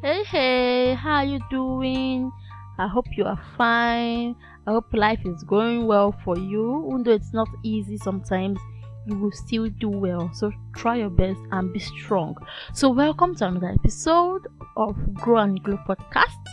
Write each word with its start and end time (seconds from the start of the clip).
Hey, 0.00 0.22
hey, 0.22 0.94
how 0.94 1.16
are 1.16 1.24
you 1.24 1.40
doing? 1.50 2.30
I 2.78 2.86
hope 2.86 3.06
you 3.16 3.24
are 3.24 3.40
fine. 3.56 4.36
I 4.64 4.70
hope 4.70 4.94
life 4.94 5.18
is 5.24 5.42
going 5.42 5.88
well 5.88 6.14
for 6.22 6.38
you. 6.38 6.86
Even 6.88 7.02
though 7.02 7.14
it's 7.14 7.32
not 7.32 7.48
easy 7.64 7.98
sometimes, 7.98 8.60
you 9.08 9.16
will 9.18 9.32
still 9.32 9.68
do 9.68 9.88
well. 9.88 10.30
So 10.32 10.52
try 10.76 10.98
your 10.98 11.10
best 11.10 11.40
and 11.50 11.72
be 11.72 11.80
strong. 11.80 12.36
So, 12.74 12.88
welcome 12.90 13.34
to 13.36 13.48
another 13.48 13.70
episode 13.70 14.46
of 14.76 14.94
Grow 15.14 15.38
and 15.38 15.60
Glow 15.64 15.80
podcast. 15.88 16.46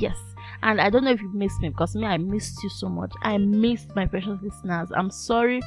Yes, 0.00 0.18
and 0.64 0.80
I 0.80 0.90
don't 0.90 1.04
know 1.04 1.12
if 1.12 1.20
you 1.20 1.32
missed 1.32 1.60
me 1.60 1.68
because 1.68 1.94
me, 1.94 2.04
I 2.04 2.18
missed 2.18 2.60
you 2.64 2.68
so 2.68 2.88
much. 2.88 3.12
I 3.22 3.38
missed 3.38 3.94
my 3.94 4.06
precious 4.06 4.40
listeners. 4.42 4.88
I'm 4.92 5.12
sorry 5.12 5.60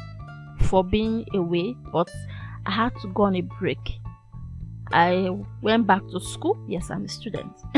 for 0.64 0.84
being 0.84 1.26
away, 1.34 1.78
but 1.94 2.10
I 2.66 2.72
had 2.72 2.94
to 3.04 3.08
go 3.14 3.24
on 3.24 3.38
a 3.38 3.42
break. 3.42 4.01
I 4.94 5.30
went 5.62 5.88
back 5.88 6.02
to 6.12 6.20
school. 6.20 6.58
Yes, 6.68 6.90
I'm 6.90 7.06
a 7.06 7.08
student. 7.08 7.52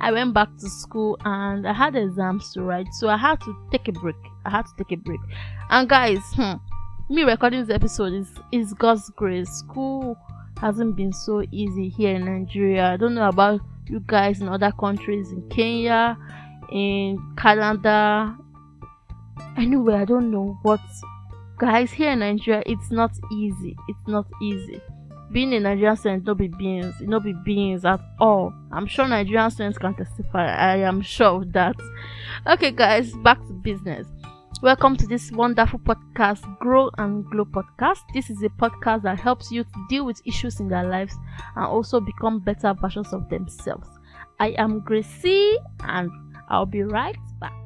I 0.00 0.10
went 0.12 0.34
back 0.34 0.48
to 0.58 0.68
school 0.68 1.18
and 1.24 1.66
I 1.66 1.72
had 1.72 1.96
exams 1.96 2.52
to 2.52 2.62
write, 2.62 2.92
so 2.94 3.08
I 3.08 3.16
had 3.16 3.40
to 3.42 3.56
take 3.70 3.88
a 3.88 3.92
break. 3.92 4.16
I 4.44 4.50
had 4.50 4.66
to 4.66 4.72
take 4.78 4.98
a 4.98 5.00
break. 5.00 5.20
And 5.70 5.88
guys, 5.88 6.20
hmm, 6.34 6.54
me 7.08 7.22
recording 7.22 7.60
this 7.64 7.74
episode 7.74 8.12
is 8.12 8.28
is 8.52 8.72
God's 8.74 9.10
grace. 9.10 9.50
School 9.50 10.16
hasn't 10.60 10.96
been 10.96 11.12
so 11.12 11.42
easy 11.52 11.88
here 11.88 12.14
in 12.14 12.24
Nigeria. 12.24 12.86
I 12.86 12.96
don't 12.96 13.14
know 13.14 13.28
about 13.28 13.60
you 13.86 14.00
guys 14.06 14.40
in 14.40 14.48
other 14.48 14.72
countries, 14.72 15.32
in 15.32 15.48
Kenya, 15.50 16.16
in 16.72 17.18
Canada, 17.36 18.36
anywhere. 19.58 19.96
I 19.96 20.04
don't 20.04 20.30
know, 20.30 20.58
but 20.64 20.80
guys, 21.58 21.92
here 21.92 22.12
in 22.12 22.20
Nigeria, 22.20 22.62
it's 22.64 22.90
not 22.90 23.12
easy. 23.30 23.76
It's 23.88 24.08
not 24.08 24.26
easy 24.40 24.80
being 25.32 25.52
a 25.54 25.60
Nigerian 25.60 25.96
student 25.96 26.24
no 26.24 26.34
be 26.34 26.48
beans, 26.48 26.94
it 27.00 27.08
no 27.08 27.18
be 27.18 27.32
beans 27.44 27.84
at 27.84 28.00
all. 28.20 28.52
I'm 28.72 28.86
sure 28.86 29.06
Nigerian 29.08 29.50
students 29.50 29.78
can 29.78 29.94
testify. 29.94 30.46
I 30.46 30.76
am 30.76 31.00
sure 31.02 31.42
of 31.42 31.52
that. 31.52 31.74
Okay, 32.46 32.70
guys, 32.70 33.12
back 33.24 33.38
to 33.46 33.52
business. 33.52 34.06
Welcome 34.62 34.96
to 34.96 35.06
this 35.06 35.32
wonderful 35.32 35.80
podcast, 35.80 36.58
Grow 36.60 36.90
and 36.98 37.28
Glow 37.30 37.44
podcast. 37.44 38.00
This 38.14 38.30
is 38.30 38.42
a 38.42 38.48
podcast 38.50 39.02
that 39.02 39.18
helps 39.18 39.50
you 39.50 39.64
to 39.64 39.86
deal 39.88 40.06
with 40.06 40.22
issues 40.24 40.60
in 40.60 40.68
their 40.68 40.88
lives 40.88 41.14
and 41.56 41.66
also 41.66 42.00
become 42.00 42.40
better 42.40 42.72
versions 42.80 43.12
of 43.12 43.28
themselves. 43.28 43.88
I 44.38 44.50
am 44.58 44.80
Gracie 44.80 45.56
and 45.80 46.10
I'll 46.48 46.66
be 46.66 46.82
right 46.82 47.16
back. 47.40 47.65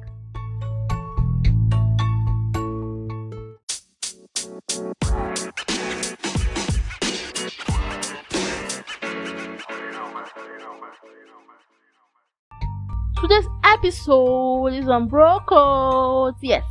Episode 13.81 14.67
is 14.67 14.87
on 14.87 15.07
bro 15.07 15.39
codes. 15.39 16.37
Yes. 16.41 16.63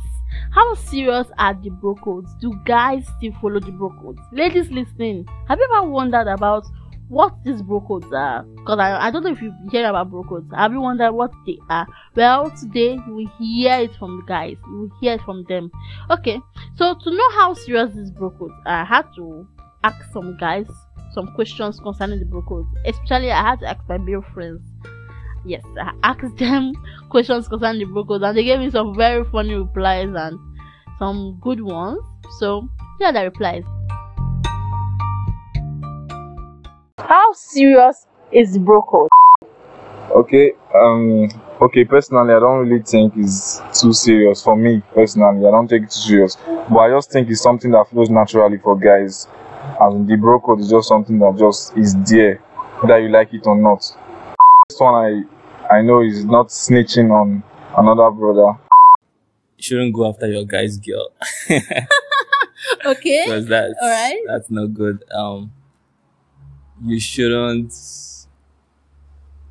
How 0.51 0.75
serious 0.75 1.27
are 1.37 1.53
the 1.53 1.69
bro 1.69 1.93
codes? 1.95 2.33
Do 2.39 2.53
guys 2.65 3.05
still 3.17 3.33
follow 3.41 3.59
the 3.59 3.71
bro 3.71 3.89
codes? 4.01 4.21
Ladies 4.31 4.71
listening, 4.71 5.27
have 5.49 5.59
you 5.59 5.67
ever 5.73 5.89
wondered 5.89 6.27
about 6.27 6.65
what 7.09 7.35
these 7.43 7.61
bro 7.61 7.81
codes 7.81 8.07
are? 8.13 8.43
Because 8.43 8.79
I, 8.79 9.07
I 9.07 9.11
don't 9.11 9.23
know 9.23 9.31
if 9.31 9.41
you 9.41 9.53
hear 9.69 9.89
about 9.89 10.09
bro 10.09 10.23
codes. 10.23 10.49
Have 10.55 10.71
you 10.71 10.79
wondered 10.79 11.11
what 11.11 11.33
they 11.45 11.57
are? 11.69 11.85
Well, 12.15 12.49
today 12.51 12.93
you 13.05 13.13
will 13.13 13.31
hear 13.37 13.79
it 13.79 13.95
from 13.97 14.17
the 14.17 14.23
guys. 14.25 14.55
You 14.67 14.77
will 14.77 14.91
hear 15.01 15.15
it 15.15 15.21
from 15.23 15.43
them. 15.49 15.69
Okay, 16.09 16.39
so 16.77 16.95
to 16.95 17.11
know 17.11 17.31
how 17.31 17.53
serious 17.55 17.93
these 17.93 18.11
bro 18.11 18.29
codes 18.31 18.53
are, 18.65 18.83
I 18.83 18.85
had 18.85 19.05
to 19.17 19.45
ask 19.83 19.97
some 20.13 20.37
guys 20.37 20.65
some 21.13 21.27
questions 21.35 21.77
concerning 21.81 22.19
the 22.19 22.25
bro 22.25 22.41
codes. 22.43 22.69
Especially, 22.85 23.31
I 23.31 23.49
had 23.49 23.59
to 23.59 23.69
ask 23.69 23.81
my 23.89 23.97
male 23.97 24.23
friends 24.33 24.61
yes, 25.45 25.63
I 25.79 25.93
asked 26.03 26.37
them 26.37 26.73
questions 27.09 27.47
concerning 27.47 27.87
the 27.87 27.93
bro 27.93 28.05
codes 28.05 28.23
and 28.23 28.37
they 28.37 28.43
gave 28.43 28.59
me 28.59 28.69
some 28.69 28.95
very 28.95 29.23
funny 29.25 29.55
replies 29.55 30.09
and 30.15 30.39
some 30.99 31.39
good 31.41 31.61
ones. 31.61 31.99
So 32.39 32.67
here 32.99 33.07
are 33.07 33.13
the 33.13 33.23
replies. 33.23 33.63
How 36.97 37.33
serious 37.33 38.07
is 38.31 38.53
the 38.53 38.59
bro 38.59 38.81
code? 38.83 39.09
Okay, 40.11 40.51
um, 40.75 41.29
okay. 41.61 41.85
Personally, 41.85 42.33
I 42.33 42.39
don't 42.39 42.67
really 42.67 42.83
think 42.83 43.13
it's 43.15 43.61
too 43.79 43.93
serious 43.93 44.43
for 44.43 44.55
me. 44.55 44.81
Personally, 44.93 45.47
I 45.47 45.51
don't 45.51 45.67
take 45.67 45.83
it 45.83 45.91
too 45.91 45.99
serious, 45.99 46.37
but 46.45 46.77
I 46.77 46.89
just 46.89 47.11
think 47.11 47.29
it's 47.29 47.41
something 47.41 47.71
that 47.71 47.89
flows 47.89 48.09
naturally 48.09 48.57
for 48.57 48.77
guys. 48.77 49.27
And 49.79 50.07
the 50.07 50.17
bro 50.17 50.39
code 50.39 50.59
is 50.59 50.69
just 50.69 50.87
something 50.87 51.17
that 51.19 51.37
just 51.37 51.75
is 51.77 51.95
there, 52.09 52.37
whether 52.81 52.99
you 52.99 53.09
like 53.09 53.33
it 53.33 53.47
or 53.47 53.55
not. 53.55 53.79
This 54.69 54.79
one 54.79 54.95
I 54.95 55.23
I 55.71 55.81
know 55.81 56.01
he's 56.01 56.25
not 56.25 56.47
snitching 56.49 57.11
on 57.11 57.43
another 57.77 58.11
brother. 58.11 58.57
you 59.57 59.63
shouldn't 59.63 59.93
go 59.93 60.09
after 60.09 60.27
your 60.27 60.45
guy's 60.45 60.77
girl 60.77 61.09
Okay. 62.85 63.23
because 63.25 63.45
that's 63.47 63.73
Alright. 63.81 64.17
that's 64.27 64.49
not 64.51 64.73
good. 64.73 65.03
Um, 65.11 65.51
you 66.83 66.99
shouldn't 66.99 67.73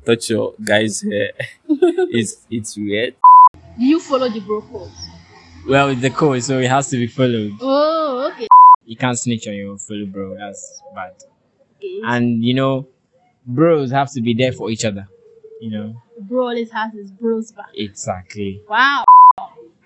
touch 0.05 0.29
your 0.29 0.53
guy's 0.63 1.01
hair. 1.01 1.31
it's 1.67 2.45
it's 2.49 2.77
weird. 2.77 3.15
Do 3.79 3.85
you 3.85 3.99
follow 3.99 4.29
the 4.29 4.39
bro 4.41 4.61
code? 4.61 4.91
Well, 5.67 5.89
it's 5.89 6.01
the 6.01 6.09
code, 6.09 6.43
so 6.43 6.59
it 6.59 6.69
has 6.69 6.89
to 6.89 6.97
be 6.97 7.07
followed. 7.07 7.53
Oh, 7.61 8.31
okay. 8.33 8.47
You 8.85 8.95
can't 8.97 9.17
snitch 9.17 9.47
on 9.47 9.53
your 9.53 9.77
fellow 9.77 10.05
bro. 10.05 10.35
That's 10.37 10.81
bad. 10.93 11.13
okay. 11.77 12.01
And 12.03 12.43
you 12.43 12.53
know, 12.53 12.87
bros 13.45 13.91
have 13.91 14.11
to 14.13 14.21
be 14.21 14.33
there 14.33 14.51
for 14.51 14.69
each 14.69 14.83
other. 14.85 15.07
You 15.61 15.69
know, 15.69 16.01
Bro 16.21 16.41
always 16.47 16.71
has 16.71 16.91
his 16.93 17.11
bros 17.11 17.51
back. 17.51 17.67
exactly. 17.75 18.61
Wow. 18.67 19.03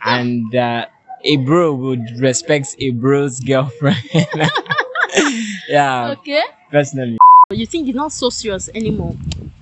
And 0.05 0.55
uh, 0.55 0.85
a 1.23 1.37
bro 1.37 1.73
would 1.75 2.17
respect 2.19 2.75
a 2.79 2.91
bro's 2.91 3.39
girlfriend. 3.41 3.97
yeah, 5.67 6.15
Okay. 6.17 6.41
personally. 6.71 7.17
You 7.51 7.65
think 7.65 7.87
it's 7.89 7.95
not 7.95 8.11
so 8.13 8.29
serious 8.29 8.69
anymore? 8.73 9.15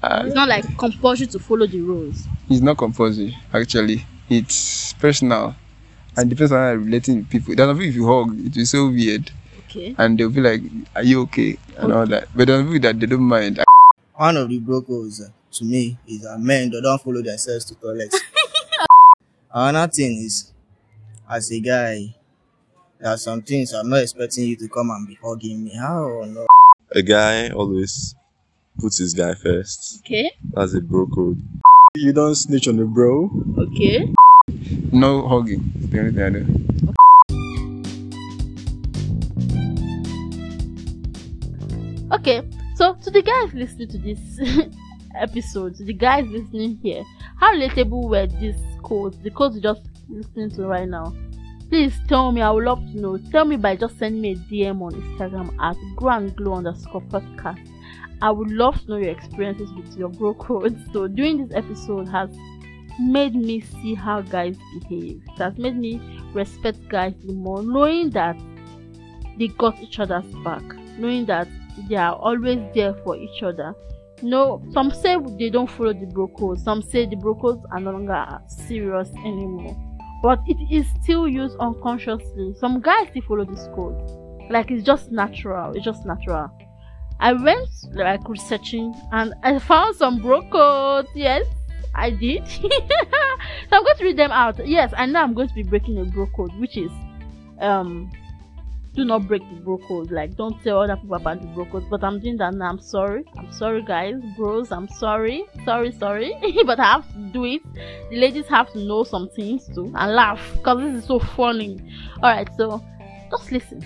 It's 0.03 0.35
not 0.35 0.49
like 0.49 0.65
compulsory 0.77 1.27
to 1.27 1.39
follow 1.39 1.65
the 1.65 1.81
rules. 1.81 2.25
It's 2.49 2.61
not 2.61 2.77
compulsory, 2.77 3.35
actually. 3.53 4.05
It's 4.29 4.93
personal. 4.93 5.55
And 6.15 6.29
depends 6.29 6.51
on 6.51 6.59
how 6.59 6.69
you're 6.71 6.79
relating 6.79 7.17
with 7.19 7.29
people. 7.29 7.53
It 7.53 7.55
doesn't 7.55 7.75
people 7.77 7.89
if 7.89 7.95
you 7.95 8.05
hug, 8.07 8.37
it 8.37 8.43
will 8.43 8.49
be 8.51 8.65
so 8.65 8.87
weird. 8.89 9.31
Okay. 9.69 9.95
And 9.97 10.17
they'll 10.19 10.29
be 10.29 10.41
like, 10.41 10.61
Are 10.95 11.03
you 11.03 11.21
okay? 11.23 11.57
And 11.77 11.91
all 11.91 12.05
that. 12.05 12.27
But 12.35 12.47
there's 12.47 12.59
some 12.59 12.67
people 12.71 12.81
that 12.87 12.99
they 12.99 13.07
don't 13.07 13.23
mind. 13.23 13.59
one 14.15 14.37
of 14.37 14.47
the 14.49 14.59
bro 14.59 14.81
codes 14.83 15.21
uh, 15.21 15.29
to 15.53 15.65
me 15.65 15.97
is 16.07 16.21
that 16.21 16.39
men 16.39 16.69
they 16.71 16.81
don't 16.81 17.01
follow 17.01 17.21
themselves 17.21 17.65
to 17.65 17.75
toilet. 17.75 18.13
Another 19.53 19.91
thing 19.91 20.17
is, 20.17 20.51
as 21.29 21.51
a 21.51 21.59
guy, 21.59 22.15
there 22.99 23.11
are 23.11 23.17
some 23.17 23.41
things 23.41 23.73
I'm 23.73 23.89
not 23.89 24.01
expecting 24.01 24.45
you 24.47 24.55
to 24.57 24.67
come 24.67 24.89
and 24.89 25.07
be 25.07 25.17
hugging 25.21 25.63
me. 25.63 25.75
How 25.75 26.23
no? 26.25 26.47
a 26.95 27.01
guy 27.01 27.49
always 27.49 28.15
puts 28.79 28.97
his 28.97 29.13
guy 29.13 29.33
first. 29.33 29.99
Okay. 29.99 30.31
That's 30.53 30.73
a 30.75 30.81
bro 30.81 31.07
code. 31.07 31.41
You 31.95 32.13
don't 32.13 32.35
snitch 32.35 32.67
on 32.67 32.77
the 32.77 32.85
bro. 32.85 33.29
Okay. 33.57 34.11
No 34.91 35.27
hugging. 35.27 35.71
It's 35.75 35.87
the 35.87 35.99
only 35.99 36.11
thing 36.11 36.23
I 36.23 36.29
do. 36.29 36.73
Okay, 42.13 42.41
so 42.75 42.93
to 42.95 43.11
the 43.11 43.21
guys 43.21 43.53
listening 43.53 43.87
to 43.89 43.97
this 43.97 44.19
episode, 45.15 45.75
to 45.75 45.83
the 45.83 45.93
guys 45.93 46.27
listening 46.27 46.79
here, 46.81 47.03
how 47.37 47.53
relatable 47.53 48.09
were 48.09 48.27
these 48.27 48.55
codes? 48.83 49.17
The 49.19 49.31
codes 49.31 49.55
you're 49.55 49.73
just 49.73 49.87
listening 50.09 50.51
to 50.51 50.65
right 50.67 50.87
now. 50.87 51.13
Please 51.69 51.93
tell 52.07 52.31
me, 52.31 52.41
I 52.41 52.51
would 52.51 52.65
love 52.65 52.79
to 52.79 52.99
know. 52.99 53.17
Tell 53.31 53.45
me 53.45 53.57
by 53.57 53.75
just 53.75 53.97
sending 53.97 54.21
me 54.21 54.31
a 54.33 54.35
DM 54.35 54.81
on 54.81 54.93
Instagram 54.93 55.55
at 55.59 55.75
grow 55.95 56.11
and 56.17 56.35
glow 56.35 56.55
underscore 56.55 57.01
podcast. 57.01 57.67
I 58.21 58.31
would 58.31 58.51
love 58.51 58.79
to 58.81 58.89
know 58.89 58.97
your 58.97 59.09
experiences 59.09 59.71
with 59.73 59.97
your 59.97 60.09
bro 60.09 60.33
codes. 60.35 60.79
So 60.93 61.07
doing 61.07 61.45
this 61.45 61.55
episode 61.55 62.07
has 62.09 62.29
made 62.99 63.35
me 63.35 63.61
see 63.61 63.95
how 63.95 64.21
guys 64.21 64.57
behave. 64.79 65.21
It 65.27 65.37
has 65.39 65.57
made 65.57 65.77
me 65.77 65.99
respect 66.33 66.87
guys 66.89 67.15
more, 67.25 67.63
knowing 67.63 68.11
that 68.11 68.39
they 69.37 69.47
got 69.47 69.81
each 69.81 69.99
other's 69.99 70.31
back, 70.43 70.63
knowing 70.97 71.25
that 71.25 71.47
they 71.89 71.95
are 71.95 72.15
always 72.15 72.59
there 72.75 72.93
for 73.03 73.17
each 73.17 73.41
other. 73.41 73.73
No, 74.23 74.63
some 74.71 74.89
say 74.89 75.17
they 75.37 75.49
don't 75.49 75.69
follow 75.69 75.91
the 75.91 76.05
bro 76.05 76.29
code. 76.29 76.59
Some 76.61 76.81
say 76.81 77.05
the 77.05 77.17
bro 77.17 77.35
codes 77.35 77.63
are 77.71 77.79
no 77.81 77.91
longer 77.91 78.39
serious 78.47 79.09
anymore. 79.25 79.75
But 80.23 80.39
it 80.47 80.57
is 80.73 80.87
still 81.03 81.27
used 81.27 81.57
unconsciously. 81.59 82.55
Some 82.57 82.79
guys 82.79 83.09
still 83.09 83.23
follow 83.23 83.43
this 83.43 83.67
code. 83.75 83.99
Like 84.49 84.71
it's 84.71 84.85
just 84.85 85.11
natural. 85.11 85.73
It's 85.75 85.83
just 85.83 86.05
natural. 86.05 86.49
I 87.19 87.33
went 87.33 87.67
like 87.93 88.27
researching 88.29 88.95
and 89.11 89.33
I 89.43 89.59
found 89.59 89.97
some 89.97 90.21
bro 90.21 90.41
codes. 90.49 91.09
Yes, 91.13 91.45
I 91.93 92.09
did. 92.09 92.47
so 92.49 92.61
I'm 93.73 93.83
going 93.83 93.97
to 93.97 94.03
read 94.05 94.17
them 94.17 94.31
out. 94.31 94.65
Yes, 94.65 94.93
I 94.95 95.05
know 95.05 95.21
I'm 95.21 95.33
going 95.33 95.49
to 95.49 95.53
be 95.53 95.63
breaking 95.63 95.99
a 95.99 96.05
bro 96.05 96.27
code, 96.27 96.57
which 96.59 96.77
is 96.77 96.91
um 97.59 98.09
do 98.93 99.03
not 99.05 99.27
break 99.27 99.41
the 99.49 99.59
bro 99.61 99.77
code. 99.87 100.11
Like, 100.11 100.35
don't 100.35 100.61
tell 100.63 100.81
other 100.81 100.95
people 100.95 101.15
about 101.15 101.41
the 101.41 101.47
bro 101.47 101.65
code. 101.65 101.89
But 101.89 102.03
I'm 102.03 102.19
doing 102.19 102.37
that 102.37 102.53
now. 102.53 102.69
I'm 102.69 102.79
sorry. 102.79 103.23
I'm 103.37 103.51
sorry, 103.51 103.81
guys, 103.81 104.15
bros. 104.37 104.71
I'm 104.71 104.87
sorry. 104.87 105.45
Sorry, 105.65 105.91
sorry. 105.91 106.33
but 106.65 106.79
I 106.79 106.93
have 106.93 107.13
to 107.13 107.19
do 107.31 107.45
it. 107.45 107.61
The 108.09 108.17
ladies 108.17 108.47
have 108.47 108.71
to 108.73 108.79
know 108.79 109.03
some 109.03 109.29
things 109.29 109.67
too 109.73 109.91
and 109.95 110.13
laugh 110.13 110.41
because 110.55 110.79
this 110.81 111.01
is 111.01 111.07
so 111.07 111.19
funny. 111.19 111.79
Alright, 112.17 112.49
so 112.57 112.83
just 113.31 113.51
listen. 113.51 113.83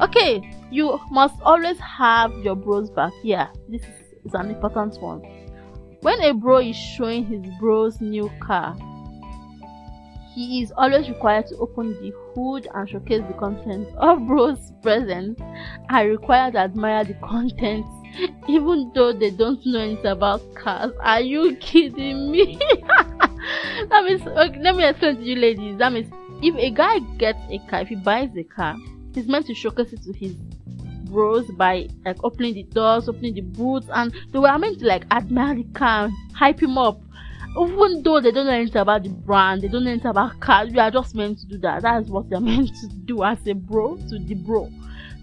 Okay, 0.00 0.42
you 0.70 0.98
must 1.10 1.40
always 1.42 1.78
have 1.78 2.32
your 2.38 2.56
bros 2.56 2.90
back. 2.90 3.12
Yeah, 3.22 3.48
this 3.68 3.82
is, 3.82 4.14
is 4.24 4.34
an 4.34 4.50
important 4.50 5.00
one. 5.00 5.20
When 6.00 6.20
a 6.22 6.34
bro 6.34 6.58
is 6.58 6.76
showing 6.76 7.24
his 7.24 7.42
bro's 7.60 8.00
new 8.00 8.30
car, 8.40 8.76
he 10.34 10.62
is 10.62 10.72
always 10.76 11.08
required 11.08 11.46
to 11.46 11.56
open 11.58 11.92
the 12.02 12.12
hood 12.34 12.66
and 12.74 12.88
showcase 12.88 13.22
the 13.28 13.34
contents 13.34 13.90
of 13.98 14.26
bro's 14.26 14.72
present 14.82 15.40
are 15.90 16.06
required 16.06 16.52
to 16.52 16.58
admire 16.58 17.04
the 17.04 17.14
contents 17.14 17.88
even 18.48 18.90
though 18.94 19.12
they 19.12 19.30
don't 19.30 19.64
know 19.66 19.80
anything 19.80 20.06
about 20.06 20.54
cars. 20.54 20.92
Are 21.00 21.20
you 21.20 21.56
kidding 21.56 22.30
me? 22.30 22.58
that 22.88 24.04
means 24.04 24.22
okay, 24.22 24.60
let 24.60 24.76
me 24.76 24.84
explain 24.86 25.16
to 25.16 25.22
you 25.22 25.36
ladies. 25.36 25.78
That 25.78 25.92
means 25.92 26.12
if 26.42 26.54
a 26.56 26.70
guy 26.70 26.98
gets 27.18 27.38
a 27.50 27.58
car, 27.70 27.80
if 27.80 27.88
he 27.88 27.96
buys 27.96 28.30
a 28.36 28.44
car, 28.44 28.76
he's 29.14 29.26
meant 29.26 29.46
to 29.46 29.54
showcase 29.54 29.92
it 29.92 30.02
to 30.02 30.12
his 30.12 30.34
bros 31.10 31.46
by 31.52 31.88
like 32.04 32.22
opening 32.24 32.54
the 32.54 32.64
doors, 32.64 33.08
opening 33.08 33.34
the 33.34 33.40
boots, 33.40 33.86
and 33.92 34.14
they 34.32 34.38
were 34.38 34.58
meant 34.58 34.78
to 34.80 34.86
like 34.86 35.04
admire 35.10 35.54
the 35.54 35.64
car, 35.74 36.10
hype 36.34 36.60
him 36.60 36.78
up 36.78 37.00
even 37.56 38.02
though 38.02 38.20
they 38.20 38.32
don't 38.32 38.46
know 38.46 38.52
anything 38.52 38.82
about 38.82 39.02
the 39.04 39.10
brand, 39.10 39.62
they 39.62 39.68
don't 39.68 39.84
know 39.84 39.90
anything 39.90 40.10
about 40.10 40.40
cars, 40.40 40.72
you 40.72 40.80
are 40.80 40.90
just 40.90 41.14
meant 41.14 41.38
to 41.38 41.46
do 41.46 41.58
that. 41.58 41.82
That 41.82 42.02
is 42.02 42.10
what 42.10 42.26
you're 42.28 42.40
meant 42.52 42.70
to 42.80 42.88
do 43.04 43.22
as 43.22 43.38
a 43.46 43.54
bro 43.54 43.96
to 43.96 44.18
the 44.18 44.34
bro. 44.34 44.70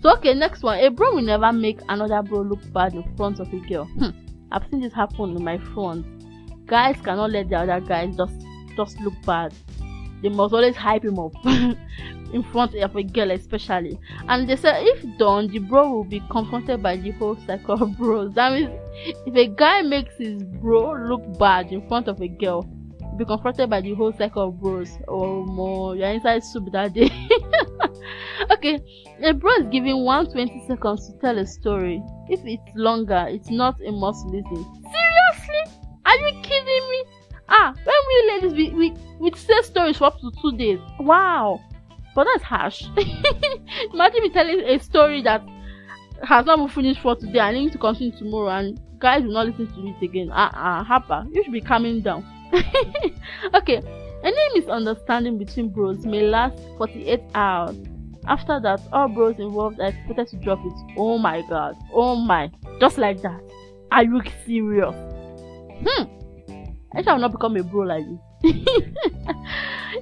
So 0.01 0.13
okay, 0.17 0.33
next 0.33 0.63
one. 0.63 0.79
A 0.79 0.89
bro 0.89 1.15
will 1.15 1.21
never 1.21 1.51
make 1.51 1.79
another 1.89 2.21
bro 2.23 2.41
look 2.41 2.59
bad 2.73 2.93
in 2.95 3.03
front 3.15 3.39
of 3.39 3.53
a 3.53 3.59
girl. 3.59 3.85
Hmm. 3.85 4.09
I've 4.51 4.63
seen 4.69 4.81
this 4.81 4.93
happen 4.93 5.35
in 5.35 5.43
my 5.43 5.57
front. 5.73 6.05
Guys 6.65 6.95
cannot 7.03 7.31
let 7.31 7.49
the 7.49 7.57
other 7.57 7.79
guys 7.81 8.15
just 8.15 8.45
just 8.75 8.99
look 9.01 9.13
bad. 9.25 9.53
They 10.21 10.29
must 10.29 10.53
always 10.53 10.75
hype 10.75 11.03
him 11.03 11.19
up 11.19 11.33
in 11.45 12.43
front 12.51 12.75
of 12.75 12.95
a 12.95 13.03
girl 13.03 13.31
especially. 13.31 13.99
And 14.27 14.47
they 14.47 14.55
said 14.55 14.83
if 14.85 15.17
done, 15.17 15.47
the 15.47 15.59
bro 15.59 15.89
will 15.89 16.03
be 16.03 16.21
confronted 16.29 16.81
by 16.81 16.97
the 16.97 17.11
whole 17.11 17.37
circle 17.47 17.81
of 17.81 17.97
bros. 17.97 18.33
That 18.33 18.53
means 18.53 18.69
if 19.25 19.35
a 19.35 19.47
guy 19.47 19.81
makes 19.81 20.15
his 20.17 20.43
bro 20.43 20.93
look 20.93 21.39
bad 21.39 21.71
in 21.71 21.87
front 21.87 22.07
of 22.07 22.21
a 22.21 22.27
girl, 22.27 22.67
be 23.17 23.25
confronted 23.25 23.69
by 23.69 23.81
the 23.81 23.93
whole 23.93 24.13
cycle 24.13 24.49
of 24.49 24.59
bros. 24.59 24.97
Oh 25.07 25.45
more, 25.45 25.95
you're 25.95 26.09
inside 26.09 26.43
soup 26.43 26.71
that 26.71 26.93
day. 26.93 27.11
okay, 28.51 28.79
a 29.23 29.33
bro 29.33 29.51
is 29.53 29.67
given 29.71 30.03
120 30.03 30.67
seconds 30.67 31.07
to 31.07 31.17
tell 31.19 31.37
a 31.37 31.45
story. 31.45 32.01
If 32.29 32.39
it's 32.45 32.75
longer, 32.75 33.25
it's 33.29 33.49
not 33.49 33.75
a 33.85 33.91
must 33.91 34.25
listen. 34.27 34.65
Seriously? 34.83 35.79
Are 36.05 36.15
you 36.17 36.41
kidding 36.41 36.89
me? 36.89 37.03
Ah, 37.49 37.73
when 37.83 37.95
we 38.11 38.31
ladies 38.31 38.53
we, 38.53 38.69
we, 38.71 38.93
we 39.19 39.37
say 39.37 39.61
stories 39.63 39.97
for 39.97 40.05
up 40.05 40.19
to 40.19 40.31
two 40.41 40.57
days. 40.57 40.79
Wow. 40.99 41.61
But 42.13 42.25
that's 42.25 42.43
harsh. 42.43 42.83
Imagine 43.93 44.23
me 44.23 44.29
telling 44.29 44.59
a 44.61 44.79
story 44.79 45.21
that 45.23 45.41
has 46.23 46.45
not 46.45 46.57
been 46.57 46.67
finished 46.67 47.01
for 47.01 47.15
today. 47.15 47.39
And 47.39 47.57
need 47.57 47.71
to 47.71 47.77
continue 47.77 48.15
tomorrow, 48.17 48.49
and 48.49 48.79
guys 48.99 49.23
will 49.23 49.33
not 49.33 49.47
listen 49.47 49.67
to 49.67 49.87
it 49.87 50.03
again. 50.03 50.29
Ah, 50.31 50.49
uh, 50.49 50.81
uh, 50.81 50.83
Harper, 50.83 51.25
you 51.31 51.43
should 51.43 51.53
be 51.53 51.61
calming 51.61 52.01
down. 52.01 52.25
okay, 53.53 53.81
any 54.23 54.59
misunderstanding 54.59 55.37
between 55.37 55.69
bros 55.69 56.05
may 56.05 56.21
last 56.21 56.57
48 56.77 57.21
hours. 57.33 57.77
After 58.27 58.59
that, 58.59 58.81
all 58.91 59.07
bros 59.07 59.39
involved 59.39 59.79
are 59.79 59.87
expected 59.87 60.27
to 60.27 60.37
drop 60.37 60.59
it. 60.63 60.93
Oh 60.97 61.17
my 61.17 61.41
god. 61.49 61.75
Oh 61.93 62.15
my. 62.15 62.51
Just 62.79 62.97
like 62.97 63.21
that. 63.21 63.41
Are 63.91 64.03
you 64.03 64.21
serious? 64.45 64.95
Hmm. 65.85 66.20
I 66.93 67.01
shall 67.01 67.17
not 67.17 67.31
become 67.31 67.55
a 67.57 67.63
bro 67.63 67.81
like 67.81 68.05
this. 68.05 68.19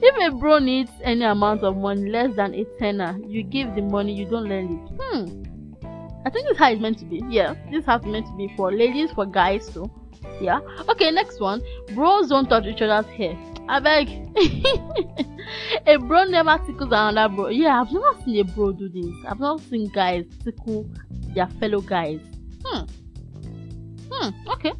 if 0.01 0.33
a 0.33 0.35
bro 0.35 0.59
needs 0.59 0.91
any 1.03 1.23
amount 1.23 1.63
of 1.63 1.77
money 1.77 2.09
less 2.09 2.35
than 2.35 2.53
a 2.55 2.65
tenner, 2.79 3.17
you 3.27 3.43
give 3.43 3.75
the 3.75 3.81
money, 3.81 4.13
you 4.13 4.25
don't 4.25 4.49
lend 4.49 4.71
it. 4.71 4.93
Hmm. 4.99 5.49
I 6.25 6.29
think 6.29 6.47
this 6.47 6.53
is 6.53 6.57
how 6.57 6.71
it's 6.71 6.81
meant 6.81 6.99
to 6.99 7.05
be. 7.05 7.21
Yeah, 7.29 7.53
this 7.71 7.81
is 7.81 7.85
how 7.85 7.97
it's 7.97 8.05
meant 8.05 8.25
to 8.27 8.35
be 8.35 8.51
for 8.55 8.71
ladies, 8.71 9.11
for 9.11 9.25
guys 9.25 9.67
too. 9.69 9.89
Yeah. 10.41 10.59
Okay, 10.89 11.11
next 11.11 11.39
one. 11.39 11.61
Bros 11.93 12.29
don't 12.29 12.47
touch 12.47 12.65
each 12.65 12.81
other's 12.81 13.09
hair. 13.13 13.37
I 13.69 13.79
beg. 13.79 14.09
a 15.87 15.97
bro 15.97 16.25
never 16.25 16.57
tickles 16.65 16.89
another 16.91 17.33
bro. 17.33 17.47
Yeah, 17.49 17.81
I've 17.81 17.91
never 17.91 18.13
seen 18.25 18.39
a 18.39 18.43
bro 18.43 18.71
do 18.71 18.89
this. 18.89 19.13
I've 19.27 19.39
not 19.39 19.61
seen 19.61 19.89
guys 19.89 20.25
tickle 20.43 20.89
their 21.35 21.47
fellow 21.59 21.81
guys. 21.81 22.19
Hmm. 22.65 22.85
Hmm. 24.11 24.49
Okay. 24.49 24.73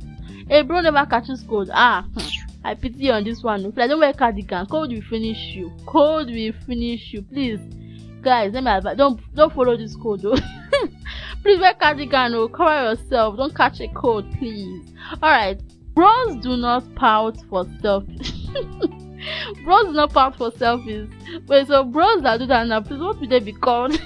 A 0.50 0.62
bro 0.64 0.82
never 0.82 1.06
catches 1.06 1.44
cold. 1.44 1.70
Ah. 1.74 2.06
Hmm. 2.14 2.50
I 2.64 2.74
pity 2.74 3.06
you 3.06 3.12
on 3.12 3.24
this 3.24 3.42
one. 3.42 3.66
If 3.66 3.78
I 3.78 3.88
don't 3.88 4.00
wear 4.00 4.14
cardigan, 4.14 4.66
cold 4.66 4.92
will 4.92 5.02
finish 5.02 5.56
you. 5.56 5.72
Cold 5.86 6.30
will 6.30 6.54
finish 6.66 7.14
you. 7.14 7.22
Please, 7.22 7.60
guys, 8.22 8.54
let 8.54 8.64
me 8.64 8.72
advise. 8.72 8.98
Don't 8.98 9.20
don't 9.34 9.54
follow 9.54 9.78
this 9.78 9.96
code 9.96 10.22
though. 10.22 10.36
please 11.44 11.60
wear 11.60 11.74
cardigan 11.76 12.34
or 12.34 12.42
oh. 12.42 12.48
cover 12.50 12.96
yourself. 12.96 13.38
Don't 13.38 13.56
catch 13.56 13.80
a 13.80 13.88
cold, 13.90 14.26
please. 14.38 14.92
Alright. 15.24 15.62
Bros 15.94 16.36
do 16.42 16.58
not 16.58 16.96
pout 16.96 17.38
for 17.50 17.66
stuff. 17.80 18.04
bros 19.64 19.86
do 19.86 19.94
not 19.94 20.14
pout 20.14 20.38
for 20.38 20.52
selfies. 20.52 21.10
Wait, 21.48 21.68
so 21.68 21.84
bros 21.84 22.22
that 22.24 22.40
do 22.40 22.46
that 22.48 22.68
now, 22.68 22.82
please 22.82 23.00
what 23.00 23.20
would 23.20 23.30
they 23.30 23.40
be 23.40 23.54
called? 23.54 24.00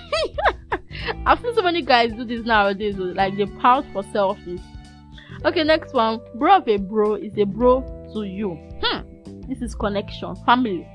I've 1.25 1.39
seen 1.39 1.55
so 1.55 1.61
many 1.61 1.81
guys 1.81 2.13
do 2.13 2.23
this 2.23 2.45
nowadays, 2.45 2.95
oh, 2.99 3.03
like 3.03 3.35
they 3.37 3.45
pout 3.45 3.85
for 3.93 4.03
selfies. 4.03 4.61
Okay, 5.45 5.63
next 5.63 5.93
one. 5.93 6.19
Bro 6.35 6.57
of 6.57 6.67
a 6.67 6.77
bro 6.77 7.15
is 7.15 7.37
a 7.37 7.43
bro 7.43 7.81
to 8.13 8.23
you. 8.23 8.57
Hmm. 8.81 9.01
This 9.49 9.61
is 9.61 9.75
connection, 9.75 10.35
family. 10.45 10.87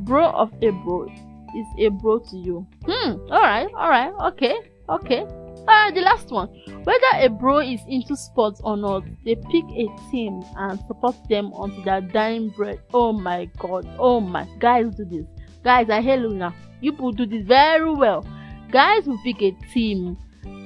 Bro 0.00 0.30
of 0.30 0.52
a 0.62 0.70
bro 0.70 1.06
is 1.06 1.66
a 1.78 1.88
bro 1.88 2.18
to 2.18 2.36
you. 2.36 2.66
Hmm. 2.84 3.12
Alright, 3.30 3.68
alright, 3.72 4.12
okay, 4.32 4.56
okay. 4.88 5.24
Uh, 5.66 5.90
the 5.92 6.02
last 6.02 6.30
one. 6.30 6.48
Whether 6.84 7.06
a 7.14 7.28
bro 7.28 7.60
is 7.60 7.80
into 7.88 8.14
sports 8.16 8.60
or 8.62 8.76
not, 8.76 9.04
they 9.24 9.36
pick 9.36 9.64
a 9.70 9.88
team 10.10 10.42
and 10.56 10.78
support 10.86 11.16
them 11.30 11.52
until 11.58 11.82
their 11.84 12.02
dying 12.02 12.50
breath. 12.50 12.80
Oh 12.92 13.12
my 13.12 13.46
god. 13.58 13.88
Oh 13.98 14.20
my. 14.20 14.46
Guys 14.58 14.94
do 14.94 15.06
this. 15.06 15.24
Guys, 15.62 15.88
I 15.88 16.02
hear 16.02 16.16
Luna. 16.16 16.54
You 16.82 16.92
people 16.92 17.12
do 17.12 17.24
this 17.24 17.46
very 17.46 17.90
well. 17.94 18.26
Guys 18.70 19.06
will 19.06 19.18
pick 19.24 19.40
a 19.40 19.52
team. 19.72 20.18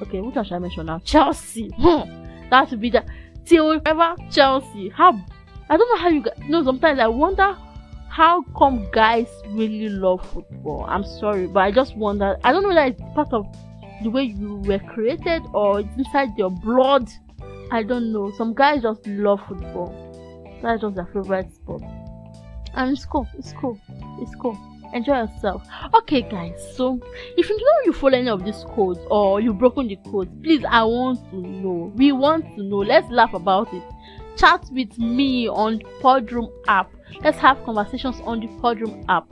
Okay, 0.02 0.20
which 0.20 0.34
one 0.34 0.44
should 0.44 0.54
I 0.54 0.58
mention 0.58 0.86
now? 0.86 0.98
Chelsea. 1.04 1.70
Hmm. 1.76 2.24
That 2.50 2.70
would 2.70 2.80
be 2.80 2.90
the 2.90 3.04
till 3.48 3.80
ever 3.86 4.14
Chelsea. 4.30 4.90
How 4.90 5.18
I 5.70 5.76
don't 5.76 5.88
know 5.88 6.02
how 6.02 6.08
you 6.08 6.22
guys 6.22 6.38
know 6.48 6.62
sometimes 6.62 7.00
I 7.00 7.08
wonder 7.08 7.56
how 8.08 8.42
come 8.56 8.88
guys 8.92 9.28
really 9.48 9.88
love 9.88 10.26
football. 10.30 10.84
I'm 10.88 11.04
sorry, 11.04 11.46
but 11.46 11.60
I 11.60 11.70
just 11.70 11.96
wonder 11.96 12.36
I 12.44 12.52
don't 12.52 12.62
know 12.62 12.74
that 12.74 12.88
it's 12.88 13.02
part 13.14 13.32
of 13.32 13.46
the 14.02 14.10
way 14.10 14.22
you 14.24 14.56
were 14.56 14.78
created 14.78 15.42
or 15.52 15.80
it's 15.80 15.96
inside 15.96 16.36
your 16.36 16.50
blood. 16.50 17.08
I 17.70 17.82
don't 17.82 18.12
know. 18.12 18.32
Some 18.36 18.54
guys 18.54 18.82
just 18.82 19.06
love 19.06 19.40
football. 19.48 19.92
That's 20.62 20.82
just 20.82 20.94
their 20.94 21.06
favorite 21.06 21.52
sport. 21.54 21.82
And 22.74 22.92
it's 22.92 23.04
cool. 23.04 23.26
It's 23.38 23.52
cool. 23.52 23.78
It's 24.20 24.34
cool. 24.36 24.56
Enjoy 24.92 25.18
yourself. 25.18 25.66
Okay, 25.94 26.22
guys. 26.22 26.54
So, 26.74 27.00
if 27.36 27.48
you 27.48 27.56
know 27.56 27.84
you 27.84 27.92
follow 27.92 28.18
any 28.18 28.28
of 28.28 28.44
these 28.44 28.64
codes 28.70 29.00
or 29.10 29.40
you've 29.40 29.58
broken 29.58 29.88
the 29.88 29.96
codes, 30.10 30.30
please, 30.42 30.64
I 30.68 30.84
want 30.84 31.18
to 31.30 31.36
know. 31.36 31.92
We 31.96 32.12
want 32.12 32.44
to 32.56 32.62
know. 32.62 32.78
Let's 32.78 33.10
laugh 33.10 33.34
about 33.34 33.72
it. 33.72 33.82
Chat 34.36 34.64
with 34.72 34.98
me 34.98 35.48
on 35.48 35.80
Podroom 36.00 36.50
app. 36.68 36.90
Let's 37.22 37.38
have 37.38 37.62
conversations 37.64 38.20
on 38.24 38.40
the 38.40 38.46
Podroom 38.46 39.04
app 39.08 39.26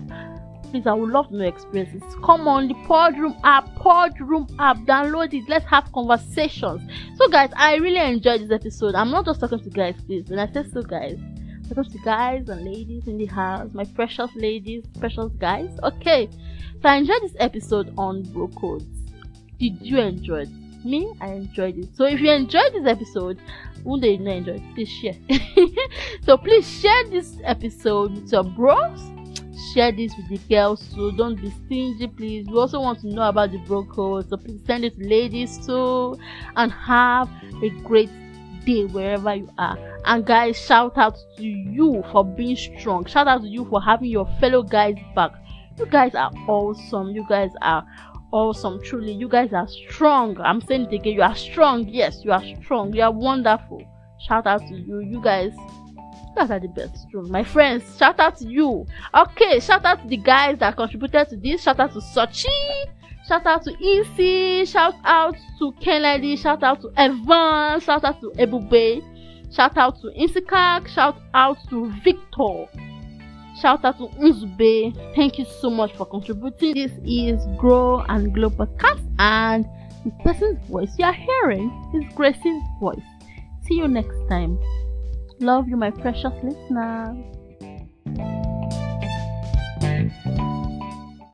please 0.71 0.87
i 0.87 0.93
would 0.93 1.11
love 1.11 1.29
to 1.29 1.37
know 1.37 1.45
experiences 1.45 2.03
come 2.25 2.49
on 2.49 2.69
the 2.69 2.75
podroom 2.75 3.39
app 3.45 3.67
podroom 3.77 4.49
app 4.59 4.77
download 4.79 5.33
it 5.33 5.49
let's 5.49 5.65
have 5.67 5.91
conversations 5.93 6.83
so 7.17 7.29
guys 7.29 7.51
i 7.57 7.77
really 7.77 8.01
enjoyed 8.01 8.41
this 8.41 8.51
episode 8.51 8.95
i'm 8.95 9.11
not 9.11 9.25
just 9.25 9.41
talking 9.41 9.63
to 9.63 9.71
guys 9.71 9.95
please 10.07 10.29
when 10.29 10.39
i 10.39 10.53
say 10.53 10.65
so 10.73 10.83
guys 10.83 11.19
Talking 11.69 11.93
to 11.93 11.99
guys 11.99 12.49
and 12.49 12.65
ladies 12.65 13.09
in 13.09 13.19
the 13.19 13.27
house 13.27 13.71
my 13.75 13.85
precious 13.85 14.31
ladies 14.37 14.85
precious 15.01 15.33
guys. 15.39 15.71
Okay 15.83 16.29
so 16.81 16.89
i 16.89 16.97
enjoyed 16.97 17.23
this 17.23 17.35
episode 17.41 17.93
on 17.99 18.23
bro 18.23 18.47
codes 18.49 18.85
did 19.59 19.81
you 19.81 19.99
enjoy 19.99 20.43
it? 20.43 20.49
Me 20.85 21.13
i 21.21 21.29
enjoyed 21.33 21.77
it. 21.79 21.89
So 21.97 22.05
if 22.05 22.21
you 22.21 22.31
enjoyed 22.31 22.73
this 22.73 22.87
episode 22.87 23.39
who 23.83 24.01
did 24.01 24.21
not 24.21 24.37
enjoy? 24.37 24.63
Please 24.75 24.89
share. 24.89 25.15
So 26.23 26.37
please 26.37 26.69
share 26.81 27.05
this 27.09 27.37
episode 27.45 28.13
with 28.15 28.33
your 28.33 28.45
bros. 28.45 29.01
Share 29.73 29.91
this 29.93 30.13
with 30.17 30.29
the 30.29 30.39
girls 30.49 30.85
so 30.95 31.11
don't 31.11 31.41
be 31.41 31.51
stingy 31.51 32.07
please. 32.07 32.47
We 32.47 32.59
also 32.59 32.81
want 32.81 33.01
to 33.01 33.09
know 33.09 33.29
about 33.29 33.51
the 33.51 33.59
bro 33.59 33.85
code 33.85 34.29
so 34.29 34.37
please 34.37 34.61
send 34.67 34.85
it 34.85 34.97
to 34.99 35.09
ladies 35.09 35.67
too. 35.67 36.17
And 36.57 36.71
have 36.71 37.29
a 37.63 37.71
great 37.83 38.11
day 38.67 38.85
wherever 38.85 39.35
you 39.35 39.49
are 39.59 39.79
and 40.05 40.27
guys 40.27 40.59
shout 40.59 40.99
out 40.99 41.17
to 41.37 41.45
you 41.45 42.05
for 42.13 42.25
being 42.25 42.57
strong 42.57 43.05
shout 43.07 43.27
out 43.27 43.41
to 43.41 43.49
you 43.49 43.65
for 43.71 43.81
having 43.81 44.11
your 44.11 44.27
fellow 44.41 44.63
guys 44.63 44.97
back 45.15 45.33
you 45.79 45.87
guys 45.87 46.15
are 46.15 46.33
awesome 46.49 47.11
you 47.11 47.25
guys 47.29 47.51
are 47.63 47.87
awesome. 48.33 48.83
Truly, 48.83 49.13
you 49.13 49.29
guys 49.29 49.53
are 49.53 49.69
strong. 49.69 50.39
I'm 50.41 50.61
saying 50.61 50.93
it 50.93 50.95
again. 50.95 51.15
You 51.15 51.23
are 51.23 51.35
strong. 51.35 51.89
Yes, 51.89 52.25
you 52.25 52.33
are 52.33 52.43
strong. 52.63 52.93
You 52.95 53.03
are 53.03 53.13
wonderful. 53.13 53.83
Shout 54.21 54.47
out 54.47 54.61
to 54.69 54.75
you. 54.75 55.01
You 55.01 55.21
guys, 55.23 55.53
guys 56.37 56.51
are 56.51 56.61
the 56.61 56.69
best. 56.69 57.09
True. 57.11 57.27
My 57.29 57.45
friends, 57.45 57.97
shout 57.97 58.21
out 58.21 58.37
to 58.39 58.49
you. 58.49 58.87
Okay, 59.15 59.61
shout 59.61 59.85
out 59.85 60.03
to 60.03 60.09
the 60.09 60.17
guys 60.17 60.59
that 60.59 60.77
contributed 60.77 61.29
to 61.31 61.37
this. 61.37 61.63
Shout 61.63 61.81
out 61.81 61.93
to 61.93 62.01
Sochi. 62.01 62.47
Shout 63.29 63.45
out 63.47 63.65
to 63.65 63.73
Easy. 63.83 64.65
Shout 64.65 64.95
out 65.05 65.37
to 65.59 65.73
Kennedy. 65.81 66.37
Shout 66.37 66.63
out 66.63 66.81
to 66.83 66.93
Evan. 66.97 67.81
Shout 67.81 68.05
out 68.05 68.21
to 68.21 68.31
Ebube. 68.39 69.03
Shout 69.53 69.77
out 69.77 70.01
to 70.01 70.09
Insikak. 70.19 70.87
Shout 70.89 71.21
out 71.35 71.59
to 71.71 71.93
Victor. 72.05 72.67
Shout 73.61 73.85
out 73.85 73.99
to 73.99 74.07
Unzube. 74.19 75.15
Thank 75.15 75.39
you 75.39 75.47
so 75.61 75.71
much 75.71 75.97
for 75.97 76.07
contributing. 76.07 76.75
This 76.75 76.93
is 77.05 77.45
Grow 77.57 78.01
and 78.09 78.33
Glow 78.35 78.51
podcast, 78.51 79.03
and 79.19 79.65
the 80.05 80.11
person's 80.23 80.65
voice 80.69 80.93
you 80.99 81.05
are 81.07 81.13
hearing 81.13 81.71
is 81.95 82.15
Gracie's 82.15 82.63
voice. 82.79 83.01
See 83.67 83.75
you 83.75 83.89
next 83.89 84.19
time. 84.29 84.59
Love 85.41 85.69
you, 85.69 85.77
my 85.77 85.91
precious 85.91 86.33
listeners. 86.43 87.36